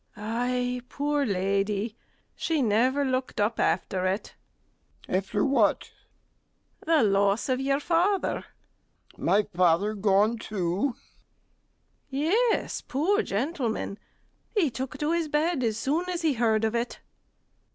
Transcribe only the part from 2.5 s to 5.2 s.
never looked up after it. MR. G.